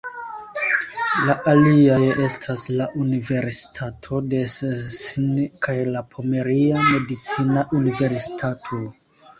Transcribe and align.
La 1.27 1.35
aliaj 1.51 1.99
estas 2.29 2.63
la 2.81 2.87
Universitato 3.03 4.23
de 4.33 4.41
Szczecin 4.57 5.31
kaj 5.69 5.77
la 5.93 6.05
Pomeria 6.17 6.85
Medicina 6.91 7.71
Universitato. 7.85 8.87